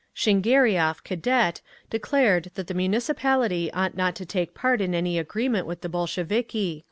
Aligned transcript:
Shingariov, 0.15 1.03
Cadet, 1.03 1.61
declared 1.91 2.49
that 2.55 2.65
the 2.65 2.73
Municipality 2.73 3.71
ought 3.71 3.95
not 3.95 4.15
to 4.15 4.25
take 4.25 4.55
part 4.55 4.81
in 4.81 4.95
any 4.95 5.19
agreement 5.19 5.67
with 5.67 5.81
the 5.81 5.89
Bolsheviki…. 5.89 6.79